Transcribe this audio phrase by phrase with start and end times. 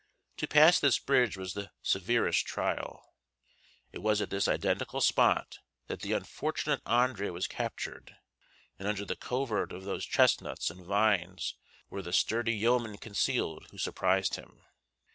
[0.37, 3.05] To pass this bridge was the severest trial.
[3.91, 8.15] It was at this identical spot that the unfortunate Andre was captured,
[8.79, 11.53] and under the covert of those chestnuts and vines
[11.91, 14.63] were the sturdy yeomen concealed who surprised him.